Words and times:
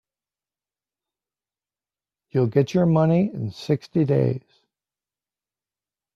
You'll 2.31 2.47
get 2.47 2.73
your 2.73 2.87
money 2.87 3.29
in 3.31 3.51
sixty 3.51 4.03
days. 4.03 4.41